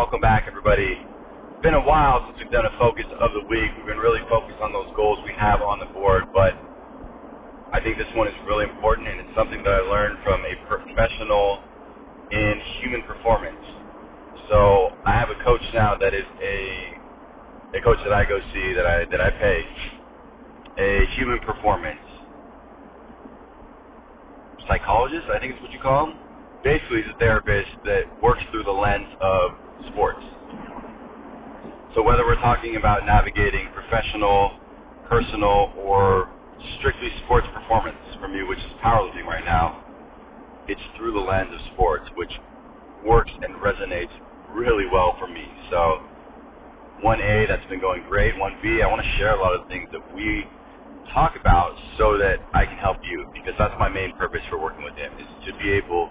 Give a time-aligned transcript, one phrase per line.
[0.00, 0.96] welcome back, everybody.
[0.96, 3.68] It's been a while since we've done a focus of the week.
[3.76, 6.56] We've been really focused on those goals we have on the board, but
[7.68, 10.56] I think this one is really important, and it's something that I learned from a
[10.72, 11.60] professional
[12.32, 13.60] in human performance.
[14.48, 18.72] So I have a coach now that is a a coach that I go see
[18.80, 19.60] that I that I pay
[20.80, 20.90] a
[21.20, 22.00] human performance
[24.64, 25.28] psychologist.
[25.28, 26.16] I think is what you call him.
[26.64, 29.59] Basically, he's a therapist that works through the lens of
[32.10, 34.58] whether we're talking about navigating professional,
[35.06, 36.26] personal, or
[36.82, 39.78] strictly sports performance for me, which is powerlifting right now,
[40.66, 42.34] it's through the lens of sports, which
[43.06, 44.10] works and resonates
[44.50, 45.46] really well for me.
[45.70, 46.02] So
[47.06, 48.34] 1A, that's been going great.
[48.34, 50.42] 1B, I want to share a lot of things that we
[51.14, 54.82] talk about so that I can help you because that's my main purpose for working
[54.82, 56.10] with him is to be able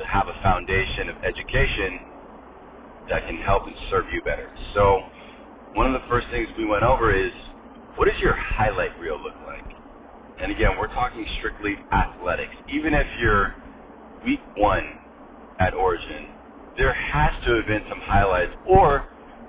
[0.00, 2.16] to have a foundation of education
[3.10, 4.48] that can help and serve you better.
[4.74, 5.12] So,
[5.76, 7.30] one of the first things we went over is
[8.00, 9.64] what does your highlight reel look like?
[10.40, 12.56] And again, we're talking strictly athletics.
[12.72, 13.54] Even if you're
[14.24, 14.84] week one
[15.60, 16.32] at Origin,
[16.78, 19.04] there has to have been some highlights, or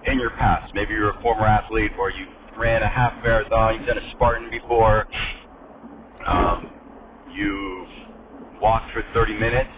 [0.05, 2.27] in your past, maybe you're a former athlete, or you
[2.59, 5.07] ran a half marathon, you've done a Spartan before,
[6.27, 6.71] um,
[7.31, 9.71] you've walked for 30 minutes,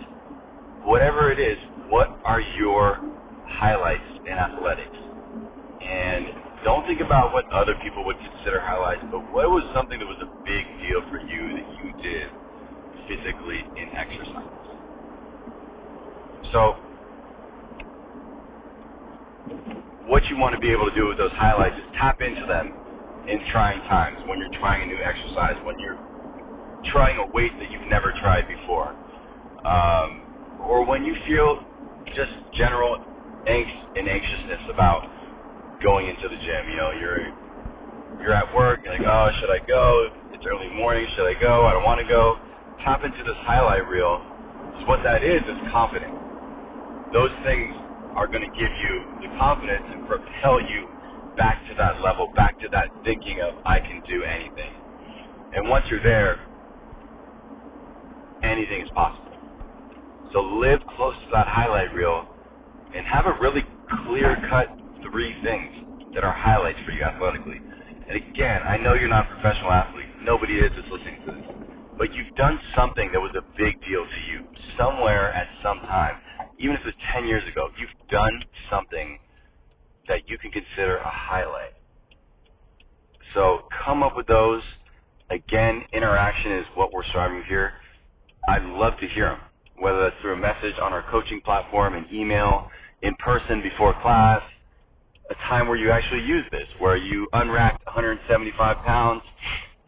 [0.82, 1.58] whatever it is,
[1.90, 2.98] what are your
[3.46, 5.09] highlights in athletics.
[5.82, 10.08] And don't think about what other people would consider highlights, but what was something that
[10.08, 12.28] was a big deal for you that you did
[13.08, 14.52] physically in exercise?
[16.52, 16.76] So,
[20.10, 22.74] what you want to be able to do with those highlights is tap into them
[23.30, 26.00] in trying times when you're trying a new exercise, when you're
[26.92, 28.92] trying a weight that you've never tried before,
[29.64, 30.26] um,
[30.66, 31.64] or when you feel
[32.18, 32.98] just general
[33.48, 35.08] angst and anxiousness about
[35.84, 36.64] going into the gym.
[36.72, 37.24] You know, you're
[38.22, 40.10] you're at work, you're like, oh, should I go?
[40.36, 41.66] It's early morning, should I go?
[41.66, 42.38] I don't want to go.
[42.84, 44.20] Tap into this highlight reel.
[44.82, 46.16] So what that is is confidence.
[47.14, 47.74] Those things
[48.16, 50.88] are going to give you the confidence and propel you
[51.38, 54.74] back to that level, back to that thinking of I can do anything.
[55.56, 56.40] And once you're there,
[58.44, 59.32] anything is possible.
[60.34, 62.28] So live close to that highlight reel
[62.96, 63.64] and have a really
[64.08, 64.68] clear cut
[65.12, 67.62] three things that are highlights for you athletically.
[68.10, 70.10] And again, I know you're not a professional athlete.
[70.26, 71.46] Nobody is that's listening to this.
[71.98, 74.42] But you've done something that was a big deal to you
[74.80, 76.18] somewhere at some time.
[76.60, 79.20] Even if it's 10 years ago, you've done something
[80.08, 81.74] that you can consider a highlight.
[83.36, 84.64] So come up with those.
[85.32, 87.74] Again, interaction is what we're striving here.
[88.50, 89.40] I'd love to hear them,
[89.80, 92.70] whether that's through a message on our coaching platform, an email,
[93.04, 94.42] in person before class,
[95.30, 99.24] a time where you actually used this, where you unracked 175 pounds.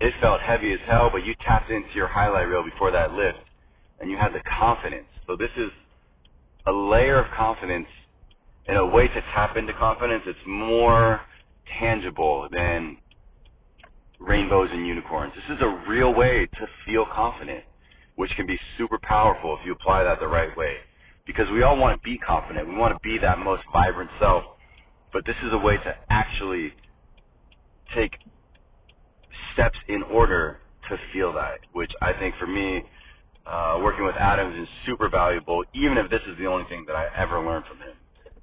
[0.02, 3.40] It felt heavy as hell, but you tapped into your highlight reel before that lift,
[4.00, 5.07] and you had the confidence.
[5.28, 5.72] So this is
[6.68, 7.88] a layer of confidence
[8.68, 10.24] and a way to tap into confidence.
[10.28, 11.22] It's more
[11.79, 12.97] tangible than
[14.19, 15.34] rainbows and unicorns.
[15.35, 17.66] This is a real way to feel confident,
[18.18, 20.75] which can be super powerful if you apply that the right way
[21.28, 22.69] because we all want to be confident.
[22.69, 24.44] We want to be that most vibrant self.
[25.13, 26.73] But this is a way to actually
[27.95, 28.11] take
[29.53, 32.83] steps in order to feel that, which I think for me,
[33.45, 36.95] uh, working with Adams is super valuable, even if this is the only thing that
[36.95, 37.95] I ever learned from him.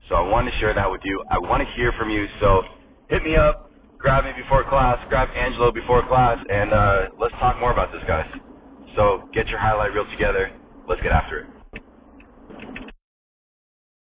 [0.08, 1.22] So I wanted to share that with you.
[1.30, 2.26] I want to hear from you.
[2.40, 2.62] So
[3.08, 7.60] hit me up, grab me before class, grab Angelo before class, and uh, let's talk
[7.60, 8.26] more about this, guys.
[8.96, 10.50] So get your highlight reel together.
[10.88, 11.57] Let's get after it.